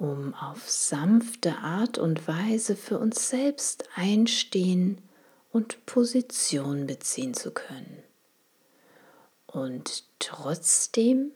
um 0.00 0.34
auf 0.34 0.68
sanfte 0.68 1.58
Art 1.58 1.98
und 1.98 2.26
Weise 2.26 2.74
für 2.74 2.98
uns 2.98 3.28
selbst 3.28 3.84
einstehen 3.94 4.96
und 5.52 5.84
Position 5.84 6.86
beziehen 6.86 7.34
zu 7.34 7.50
können. 7.50 8.02
Und 9.46 10.04
trotzdem 10.18 11.32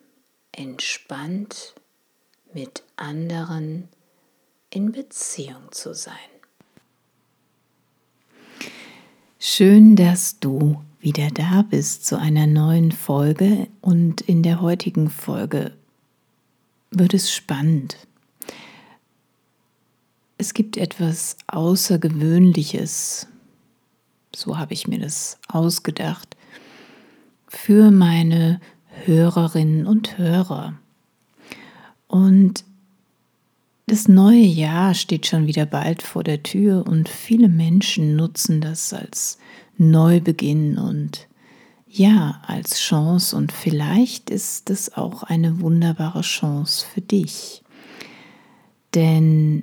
entspannt 0.50 1.74
mit 2.54 2.84
anderen 2.96 3.88
in 4.70 4.92
Beziehung 4.92 5.70
zu 5.70 5.94
sein. 5.94 6.14
Schön, 9.38 9.94
dass 9.94 10.40
du 10.40 10.82
wieder 11.00 11.28
da 11.28 11.62
bist 11.68 12.06
zu 12.06 12.18
einer 12.18 12.46
neuen 12.46 12.92
Folge 12.92 13.66
und 13.82 14.22
in 14.22 14.42
der 14.42 14.62
heutigen 14.62 15.10
Folge 15.10 15.72
wird 16.90 17.12
es 17.12 17.30
spannend 17.30 17.98
es 20.44 20.52
gibt 20.52 20.76
etwas 20.76 21.38
Außergewöhnliches, 21.46 23.28
so 24.36 24.58
habe 24.58 24.74
ich 24.74 24.86
mir 24.86 24.98
das 24.98 25.38
ausgedacht, 25.48 26.36
für 27.48 27.90
meine 27.90 28.60
Hörerinnen 29.06 29.86
und 29.86 30.18
Hörer. 30.18 30.74
Und 32.08 32.62
das 33.86 34.06
neue 34.06 34.44
Jahr 34.44 34.92
steht 34.92 35.26
schon 35.26 35.46
wieder 35.46 35.64
bald 35.64 36.02
vor 36.02 36.22
der 36.22 36.42
Tür 36.42 36.86
und 36.86 37.08
viele 37.08 37.48
Menschen 37.48 38.14
nutzen 38.14 38.60
das 38.60 38.92
als 38.92 39.38
Neubeginn 39.78 40.76
und 40.76 41.26
ja, 41.88 42.42
als 42.46 42.80
Chance 42.80 43.34
und 43.34 43.50
vielleicht 43.50 44.28
ist 44.28 44.68
es 44.68 44.94
auch 44.94 45.22
eine 45.22 45.62
wunderbare 45.62 46.20
Chance 46.20 46.84
für 46.92 47.00
dich. 47.00 47.62
Denn 48.92 49.62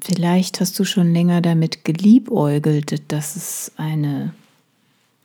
Vielleicht 0.00 0.60
hast 0.60 0.78
du 0.78 0.84
schon 0.84 1.12
länger 1.12 1.40
damit 1.40 1.84
geliebäugelt, 1.84 3.02
dass 3.10 3.36
es 3.36 3.72
eine 3.76 4.32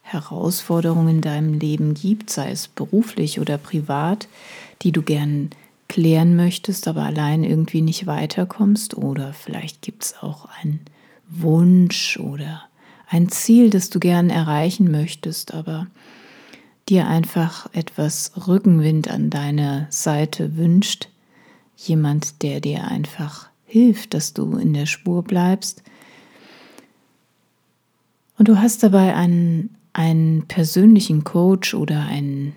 Herausforderung 0.01 1.07
in 1.07 1.21
deinem 1.21 1.53
Leben 1.53 1.93
gibt, 1.93 2.29
sei 2.29 2.51
es 2.51 2.67
beruflich 2.67 3.39
oder 3.39 3.57
privat, 3.57 4.27
die 4.81 4.91
du 4.91 5.01
gern 5.01 5.49
klären 5.87 6.35
möchtest, 6.35 6.87
aber 6.87 7.03
allein 7.03 7.43
irgendwie 7.43 7.81
nicht 7.81 8.07
weiterkommst. 8.07 8.95
Oder 8.97 9.33
vielleicht 9.33 9.81
gibt 9.81 10.05
es 10.05 10.15
auch 10.21 10.47
einen 10.61 10.79
Wunsch 11.29 12.17
oder 12.17 12.63
ein 13.07 13.29
Ziel, 13.29 13.69
das 13.69 13.89
du 13.89 13.99
gern 13.99 14.29
erreichen 14.29 14.89
möchtest, 14.89 15.53
aber 15.53 15.87
dir 16.89 17.07
einfach 17.07 17.69
etwas 17.73 18.31
Rückenwind 18.47 19.07
an 19.07 19.29
deiner 19.29 19.87
Seite 19.89 20.57
wünscht. 20.57 21.09
Jemand, 21.77 22.41
der 22.41 22.59
dir 22.59 22.85
einfach 22.85 23.49
hilft, 23.73 24.13
dass 24.13 24.33
du 24.33 24.55
in 24.57 24.71
der 24.73 24.85
Spur 24.85 25.23
bleibst. 25.23 25.81
Und 28.37 28.47
du 28.47 28.59
hast 28.59 28.83
dabei 28.83 29.15
einen, 29.15 29.75
einen 29.93 30.47
persönlichen 30.47 31.23
Coach 31.23 31.73
oder 31.73 32.05
einen 32.05 32.55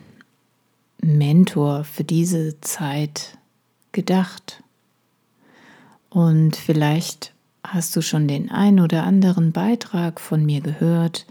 Mentor 1.00 1.84
für 1.84 2.04
diese 2.04 2.60
Zeit 2.60 3.38
gedacht. 3.92 4.62
Und 6.10 6.54
vielleicht 6.54 7.32
hast 7.64 7.96
du 7.96 8.02
schon 8.02 8.28
den 8.28 8.50
ein 8.50 8.78
oder 8.78 9.04
anderen 9.04 9.52
Beitrag 9.52 10.20
von 10.20 10.44
mir 10.44 10.60
gehört, 10.60 11.26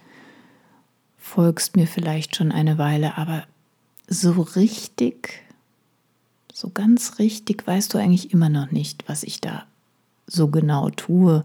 folgst 1.15 1.75
mir 1.75 1.85
vielleicht 1.85 2.35
schon 2.35 2.51
eine 2.51 2.79
Weile, 2.79 3.19
aber 3.19 3.43
so 4.07 4.31
richtig, 4.41 5.43
so 6.51 6.71
ganz 6.71 7.19
richtig 7.19 7.67
weißt 7.67 7.93
du 7.93 7.99
eigentlich 7.99 8.33
immer 8.33 8.49
noch 8.49 8.71
nicht, 8.71 9.07
was 9.07 9.21
ich 9.21 9.41
da 9.41 9.65
so 10.27 10.47
genau 10.47 10.89
tue 10.89 11.43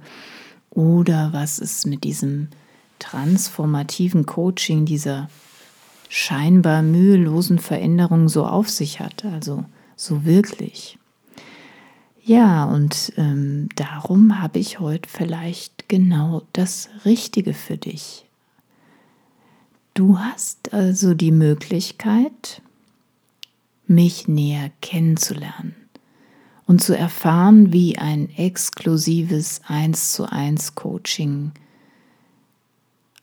oder 0.70 1.32
was 1.32 1.58
es 1.58 1.86
mit 1.86 2.04
diesem 2.04 2.48
transformativen 2.98 4.26
Coaching, 4.26 4.84
dieser 4.84 5.28
scheinbar 6.08 6.82
mühelosen 6.82 7.58
Veränderung 7.58 8.28
so 8.28 8.44
auf 8.44 8.68
sich 8.68 9.00
hat, 9.00 9.24
also 9.24 9.64
so 9.96 10.24
wirklich. 10.24 10.98
Ja, 12.22 12.64
und 12.64 13.12
ähm, 13.16 13.68
darum 13.76 14.41
habe 14.41 14.58
ich 14.58 14.78
heute 14.78 15.08
vielleicht 15.08 15.88
genau 15.88 16.42
das 16.52 16.88
Richtige 17.04 17.54
für 17.54 17.76
dich. 17.76 18.26
Du 19.94 20.18
hast 20.18 20.72
also 20.72 21.14
die 21.14 21.32
Möglichkeit, 21.32 22.62
mich 23.86 24.28
näher 24.28 24.70
kennenzulernen 24.80 25.79
und 26.70 26.81
zu 26.81 26.97
erfahren, 26.97 27.72
wie 27.72 27.98
ein 27.98 28.31
exklusives 28.31 29.60
1 29.66 30.12
zu 30.12 30.31
1 30.31 30.76
Coaching 30.76 31.50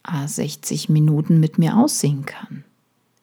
A60 0.04 0.92
Minuten 0.92 1.40
mit 1.40 1.58
mir 1.58 1.78
aussehen 1.78 2.26
kann. 2.26 2.66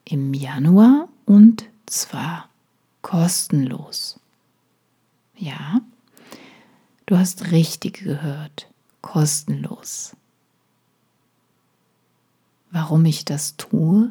Im 0.06 0.32
Januar 0.32 1.10
und 1.26 1.66
zwar 1.84 2.48
kostenlos. 3.02 4.18
Ja, 5.36 5.82
du 7.04 7.18
hast 7.18 7.50
richtig 7.50 8.02
gehört, 8.02 8.70
kostenlos. 9.02 10.16
Warum 12.70 13.04
ich 13.04 13.26
das 13.26 13.58
tue? 13.58 14.10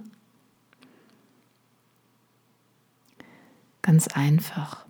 Ganz 3.82 4.10
einfach. 4.10 4.86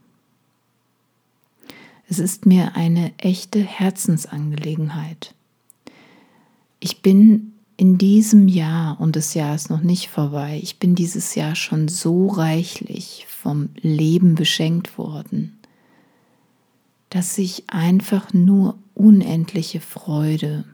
Es 2.10 2.20
ist 2.20 2.46
mir 2.46 2.76
eine 2.76 3.18
echte 3.18 3.60
Herzensangelegenheit. 3.60 5.34
Ich 6.80 7.02
bin 7.02 7.54
in 7.78 7.98
diesem 7.98 8.48
Jahr, 8.48 9.00
und 9.00 9.16
das 9.16 9.34
Jahr 9.34 9.56
ist 9.56 9.70
noch 9.70 9.82
nicht 9.82 10.10
vorbei, 10.10 10.60
ich 10.62 10.80
bin 10.80 10.96
dieses 10.96 11.36
Jahr 11.36 11.56
schon 11.56 11.88
so 11.88 12.28
reichlich 12.28 13.26
vom 13.28 13.70
Leben 13.82 14.36
beschenkt 14.36 14.98
worden, 14.98 15.58
dass 17.10 17.38
ich 17.38 17.64
einfach 17.68 18.34
nur 18.34 18.78
unendliche 18.94 19.80
Freude, 19.80 20.66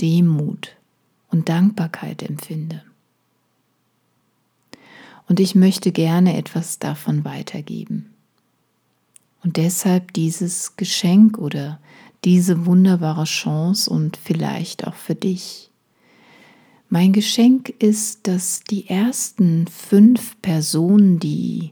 Demut 0.00 0.76
und 1.30 1.48
Dankbarkeit 1.48 2.22
empfinde. 2.22 2.82
Und 5.28 5.40
ich 5.40 5.54
möchte 5.54 5.92
gerne 5.92 6.36
etwas 6.36 6.78
davon 6.78 7.24
weitergeben. 7.24 8.15
Und 9.46 9.58
deshalb 9.58 10.12
dieses 10.12 10.74
Geschenk 10.74 11.38
oder 11.38 11.78
diese 12.24 12.66
wunderbare 12.66 13.22
Chance 13.22 13.88
und 13.88 14.16
vielleicht 14.16 14.88
auch 14.88 14.96
für 14.96 15.14
dich. 15.14 15.70
Mein 16.88 17.12
Geschenk 17.12 17.68
ist, 17.68 18.26
dass 18.26 18.64
die 18.64 18.88
ersten 18.88 19.68
fünf 19.68 20.34
Personen, 20.42 21.20
die 21.20 21.70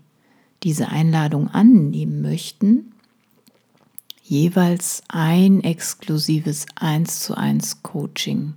diese 0.63 0.87
Einladung 0.87 1.49
annehmen 1.49 2.23
möchten, 2.23 2.93
jeweils 4.23 5.03
ein 5.09 5.61
exklusives 5.65 6.67
1 6.77 7.19
zu 7.19 7.37
1 7.37 7.83
Coaching 7.83 8.55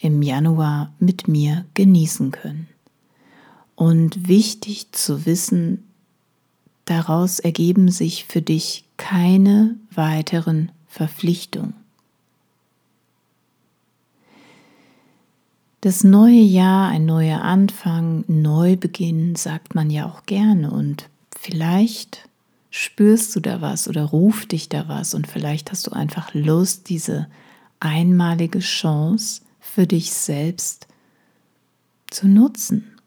im 0.00 0.20
Januar 0.20 0.92
mit 0.98 1.28
mir 1.28 1.64
genießen 1.72 2.30
können. 2.30 2.68
Und 3.74 4.28
wichtig 4.28 4.92
zu 4.92 5.24
wissen, 5.24 5.87
Daraus 6.88 7.38
ergeben 7.38 7.90
sich 7.90 8.24
für 8.24 8.40
dich 8.40 8.84
keine 8.96 9.76
weiteren 9.90 10.72
Verpflichtungen. 10.86 11.74
Das 15.82 16.02
neue 16.02 16.40
Jahr, 16.40 16.88
ein 16.88 17.04
neuer 17.04 17.42
Anfang, 17.42 18.24
Neubeginn, 18.26 19.36
sagt 19.36 19.74
man 19.74 19.90
ja 19.90 20.06
auch 20.06 20.24
gerne. 20.24 20.70
Und 20.70 21.10
vielleicht 21.38 22.26
spürst 22.70 23.36
du 23.36 23.40
da 23.40 23.60
was 23.60 23.86
oder 23.86 24.04
ruft 24.04 24.52
dich 24.52 24.70
da 24.70 24.88
was 24.88 25.12
und 25.12 25.26
vielleicht 25.26 25.70
hast 25.70 25.86
du 25.86 25.90
einfach 25.90 26.32
Lust, 26.32 26.88
diese 26.88 27.28
einmalige 27.80 28.60
Chance 28.60 29.42
für 29.60 29.86
dich 29.86 30.10
selbst 30.14 30.86
zu 32.10 32.28
nutzen. 32.28 32.97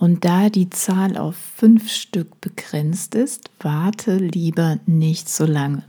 Und 0.00 0.24
da 0.24 0.48
die 0.48 0.70
Zahl 0.70 1.16
auf 1.18 1.36
fünf 1.36 1.92
Stück 1.92 2.40
begrenzt 2.40 3.14
ist, 3.14 3.50
warte 3.60 4.16
lieber 4.16 4.80
nicht 4.86 5.28
so 5.28 5.44
lange. 5.44 5.84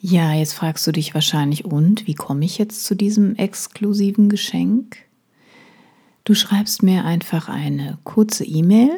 Ja, 0.00 0.34
jetzt 0.34 0.54
fragst 0.54 0.84
du 0.84 0.92
dich 0.92 1.14
wahrscheinlich, 1.14 1.64
und 1.64 2.08
wie 2.08 2.14
komme 2.14 2.44
ich 2.44 2.58
jetzt 2.58 2.84
zu 2.84 2.96
diesem 2.96 3.36
exklusiven 3.36 4.28
Geschenk? 4.28 4.96
Du 6.24 6.34
schreibst 6.34 6.82
mir 6.82 7.04
einfach 7.04 7.48
eine 7.48 7.98
kurze 8.02 8.44
E-Mail 8.44 8.96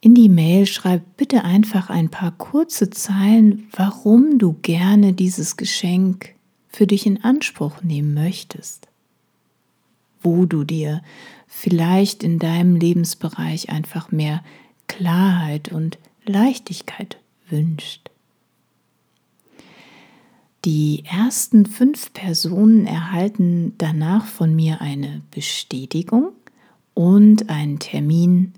In 0.00 0.14
die 0.14 0.28
Mail 0.28 0.66
schreib 0.66 1.16
bitte 1.16 1.42
einfach 1.44 1.90
ein 1.90 2.10
paar 2.10 2.30
kurze 2.30 2.90
Zeilen, 2.90 3.66
warum 3.72 4.38
du 4.38 4.52
gerne 4.62 5.12
dieses 5.12 5.56
Geschenk 5.56 6.36
für 6.68 6.86
dich 6.86 7.06
in 7.06 7.24
Anspruch 7.24 7.82
nehmen 7.82 8.14
möchtest. 8.14 8.86
Wo 10.22 10.46
du 10.46 10.62
dir 10.64 11.02
vielleicht 11.46 12.22
in 12.22 12.38
deinem 12.38 12.76
Lebensbereich 12.76 13.70
einfach 13.70 14.12
mehr 14.12 14.44
Klarheit 14.86 15.72
und 15.72 15.98
Leichtigkeit 16.26 17.18
wünscht. 17.48 18.10
Die 20.64 21.04
ersten 21.04 21.64
fünf 21.64 22.12
Personen 22.12 22.86
erhalten 22.86 23.74
danach 23.78 24.26
von 24.26 24.54
mir 24.54 24.80
eine 24.80 25.22
Bestätigung 25.30 26.32
und 26.92 27.48
einen 27.48 27.78
Termin, 27.78 28.52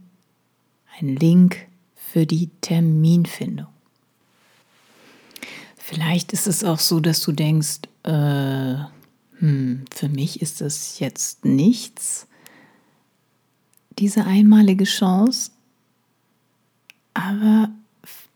einen 0.98 1.16
Link 1.16 1.66
für 1.94 2.24
die 2.24 2.48
Terminfindung. 2.62 3.66
Vielleicht 5.76 6.32
ist 6.32 6.46
es 6.46 6.64
auch 6.64 6.78
so, 6.78 7.00
dass 7.00 7.20
du 7.20 7.32
denkst, 7.32 7.80
äh, 8.04 8.76
hm, 9.38 9.84
für 9.94 10.08
mich 10.08 10.40
ist 10.40 10.60
das 10.60 10.98
jetzt 10.98 11.44
nichts, 11.44 12.26
diese 13.98 14.24
einmalige 14.24 14.84
Chance, 14.84 15.50
aber 17.18 17.70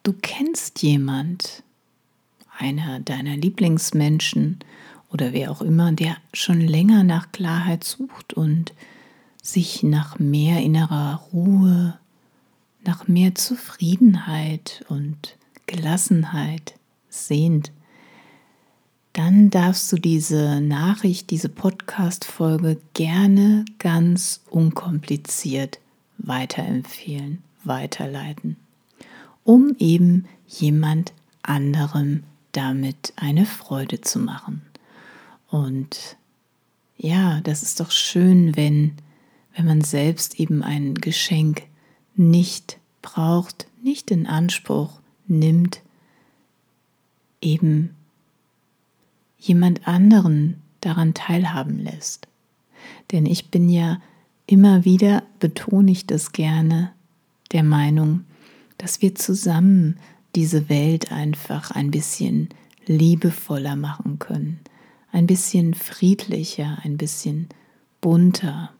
du 0.02 0.12
kennst 0.12 0.82
jemand, 0.82 1.62
einer 2.58 3.00
deiner 3.00 3.36
Lieblingsmenschen 3.36 4.58
oder 5.10 5.32
wer 5.32 5.50
auch 5.50 5.62
immer, 5.62 5.92
der 5.92 6.16
schon 6.32 6.60
länger 6.60 7.04
nach 7.04 7.32
Klarheit 7.32 7.84
sucht 7.84 8.34
und 8.34 8.72
sich 9.42 9.82
nach 9.82 10.18
mehr 10.18 10.60
innerer 10.60 11.22
Ruhe, 11.32 11.98
nach 12.84 13.08
mehr 13.08 13.34
Zufriedenheit 13.34 14.84
und 14.88 15.36
Gelassenheit 15.66 16.74
sehnt, 17.08 17.72
dann 19.12 19.50
darfst 19.50 19.92
du 19.92 19.96
diese 19.96 20.60
Nachricht, 20.60 21.30
diese 21.30 21.50
Podcast-Folge 21.50 22.80
gerne 22.94 23.64
ganz 23.78 24.40
unkompliziert 24.48 25.78
weiterempfehlen, 26.18 27.42
weiterleiten, 27.64 28.56
um 29.44 29.74
eben 29.78 30.26
jemand 30.46 31.12
anderem 31.42 32.24
damit 32.52 33.12
eine 33.16 33.46
Freude 33.46 34.00
zu 34.00 34.18
machen. 34.18 34.62
Und 35.48 36.16
ja, 36.96 37.40
das 37.42 37.62
ist 37.62 37.80
doch 37.80 37.90
schön, 37.90 38.56
wenn, 38.56 38.92
wenn 39.56 39.66
man 39.66 39.80
selbst 39.80 40.38
eben 40.38 40.62
ein 40.62 40.94
Geschenk 40.94 41.62
nicht 42.14 42.78
braucht, 43.00 43.66
nicht 43.82 44.10
in 44.10 44.26
Anspruch 44.26 45.00
nimmt, 45.26 45.82
eben 47.40 47.94
jemand 49.38 49.88
anderen 49.88 50.62
daran 50.80 51.14
teilhaben 51.14 51.78
lässt. 51.78 52.28
Denn 53.10 53.26
ich 53.26 53.50
bin 53.50 53.68
ja 53.68 54.00
immer 54.46 54.84
wieder, 54.84 55.22
betone 55.40 55.90
ich 55.90 56.06
das 56.06 56.32
gerne, 56.32 56.92
der 57.52 57.62
Meinung, 57.62 58.24
dass 58.82 59.00
wir 59.00 59.14
zusammen 59.14 59.96
diese 60.34 60.68
Welt 60.68 61.12
einfach 61.12 61.70
ein 61.70 61.92
bisschen 61.92 62.48
liebevoller 62.86 63.76
machen 63.76 64.18
können, 64.18 64.58
ein 65.12 65.28
bisschen 65.28 65.74
friedlicher, 65.74 66.78
ein 66.82 66.96
bisschen 66.96 67.48
bunter. 68.00 68.72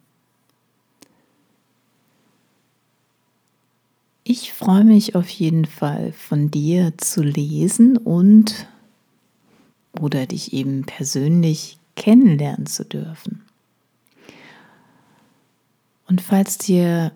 Ich 4.25 4.53
freue 4.53 4.83
mich 4.83 5.15
auf 5.15 5.29
jeden 5.29 5.67
Fall 5.67 6.13
von 6.13 6.51
dir 6.51 6.99
zu 6.99 7.23
lesen 7.23 7.97
und 7.97 8.67
oder 10.01 10.27
dich 10.27 10.53
eben 10.53 10.85
persönlich 10.85 11.79
kennenlernen 11.95 12.67
zu 12.67 12.85
dürfen. 12.85 13.45
Und 16.09 16.21
falls 16.21 16.59
dir 16.59 17.13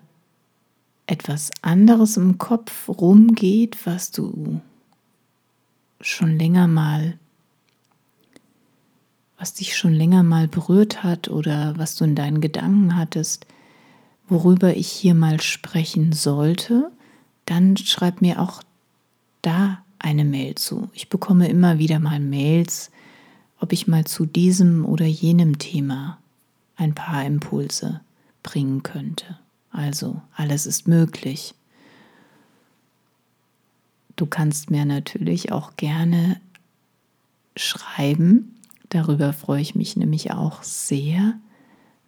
etwas 1.07 1.51
anderes 1.61 2.17
im 2.17 2.37
Kopf 2.37 2.89
rumgeht, 2.89 3.85
was 3.85 4.11
du 4.11 4.61
schon 6.01 6.37
länger 6.37 6.67
mal, 6.67 7.17
was 9.39 9.53
dich 9.53 9.77
schon 9.77 9.93
länger 9.93 10.23
mal 10.23 10.47
berührt 10.47 11.03
hat 11.03 11.29
oder 11.29 11.73
was 11.77 11.95
du 11.95 12.03
in 12.03 12.15
deinen 12.15 12.41
Gedanken 12.41 12.97
hattest, 12.97 13.47
worüber 14.27 14.75
ich 14.75 14.89
hier 14.89 15.15
mal 15.15 15.41
sprechen 15.41 16.11
sollte, 16.11 16.91
dann 17.45 17.77
schreib 17.77 18.21
mir 18.21 18.41
auch 18.41 18.61
da 19.41 19.83
eine 19.99 20.25
Mail 20.25 20.55
zu. 20.55 20.89
Ich 20.93 21.07
bekomme 21.09 21.47
immer 21.47 21.79
wieder 21.79 21.99
mal 21.99 22.19
Mails, 22.19 22.91
ob 23.59 23.71
ich 23.71 23.87
mal 23.87 24.05
zu 24.05 24.25
diesem 24.25 24.85
oder 24.85 25.05
jenem 25.05 25.57
Thema 25.57 26.19
ein 26.75 26.93
paar 26.93 27.25
Impulse 27.25 28.01
bringen 28.43 28.83
könnte. 28.83 29.39
Also 29.77 30.19
alles 30.35 30.65
ist 30.65 30.87
möglich. 30.87 31.53
Du 34.15 34.25
kannst 34.25 34.71
mir 34.71 34.85
natürlich 34.85 35.51
auch 35.51 35.75
gerne 35.77 36.41
schreiben. 37.55 38.55
Darüber 38.89 39.33
freue 39.33 39.61
ich 39.61 39.75
mich 39.75 39.95
nämlich 39.95 40.31
auch 40.31 40.63
sehr, 40.63 41.35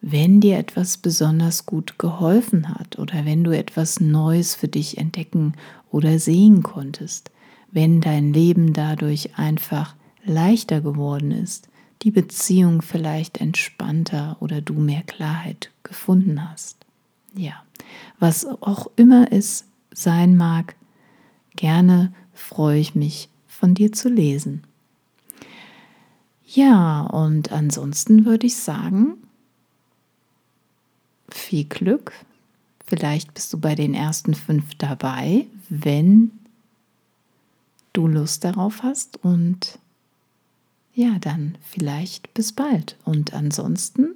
wenn 0.01 0.41
dir 0.41 0.57
etwas 0.57 0.97
besonders 0.97 1.67
gut 1.67 1.99
geholfen 1.99 2.69
hat 2.69 2.97
oder 2.97 3.23
wenn 3.25 3.43
du 3.43 3.55
etwas 3.55 3.99
Neues 3.99 4.55
für 4.55 4.67
dich 4.67 4.97
entdecken 4.97 5.53
oder 5.91 6.17
sehen 6.17 6.63
konntest, 6.63 7.29
wenn 7.69 8.01
dein 8.01 8.33
Leben 8.33 8.73
dadurch 8.73 9.37
einfach 9.37 9.95
leichter 10.25 10.81
geworden 10.81 11.29
ist, 11.29 11.69
die 12.01 12.11
Beziehung 12.11 12.81
vielleicht 12.81 13.37
entspannter 13.37 14.37
oder 14.39 14.59
du 14.59 14.73
mehr 14.73 15.03
Klarheit 15.03 15.69
gefunden 15.83 16.49
hast. 16.49 16.88
Ja, 17.33 17.63
was 18.19 18.45
auch 18.45 18.87
immer 18.95 19.31
es 19.31 19.65
sein 19.91 20.35
mag, 20.35 20.75
gerne 21.55 22.13
freue 22.33 22.79
ich 22.79 22.95
mich 22.95 23.29
von 23.47 23.73
dir 23.73 23.91
zu 23.91 24.09
lesen. 24.09 24.63
Ja, 26.45 27.01
und 27.01 27.51
ansonsten 27.51 28.25
würde 28.25 28.47
ich 28.47 28.55
sagen, 28.55 29.17
viel 31.29 31.65
Glück. 31.65 32.13
Vielleicht 32.85 33.33
bist 33.35 33.53
du 33.53 33.59
bei 33.59 33.75
den 33.75 33.93
ersten 33.93 34.33
fünf 34.33 34.73
dabei, 34.75 35.45
wenn 35.69 36.31
du 37.93 38.07
Lust 38.07 38.43
darauf 38.43 38.81
hast. 38.81 39.23
Und 39.23 39.77
ja, 40.95 41.19
dann 41.19 41.57
vielleicht 41.61 42.33
bis 42.33 42.51
bald. 42.51 42.97
Und 43.05 43.33
ansonsten 43.33 44.15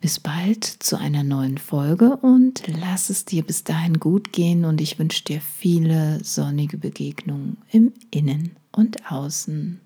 bis 0.00 0.20
bald 0.20 0.64
zu 0.64 0.96
einer 0.96 1.24
neuen 1.24 1.58
Folge 1.58 2.16
und 2.16 2.62
lass 2.66 3.10
es 3.10 3.24
dir 3.24 3.42
bis 3.42 3.64
dahin 3.64 3.98
gut 3.98 4.32
gehen 4.32 4.64
und 4.64 4.80
ich 4.80 4.98
wünsche 4.98 5.24
dir 5.24 5.40
viele 5.40 6.22
sonnige 6.22 6.78
Begegnungen 6.78 7.56
im 7.70 7.92
Innen 8.10 8.56
und 8.70 9.10
Außen. 9.10 9.80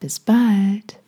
Bis 0.00 0.18
bald. 0.18 0.98